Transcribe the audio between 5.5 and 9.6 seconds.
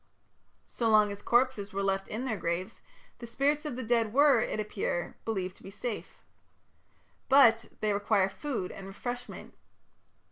to be safe. But they required food and refreshment.